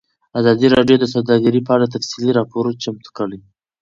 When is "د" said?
0.99-1.05